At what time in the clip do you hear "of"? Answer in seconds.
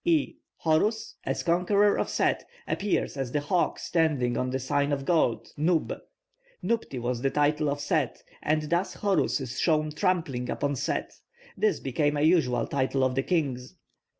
1.99-2.09, 4.91-5.05, 7.69-7.79, 13.03-13.13